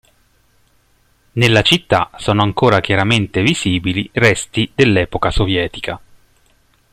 Nella 1.33 1.61
città 1.61 2.09
sono 2.17 2.41
ancora 2.41 2.79
chiaramente 2.79 3.43
visibili 3.43 4.09
resti 4.13 4.71
dell'epoca 4.73 5.29
sovietica. 5.29 6.01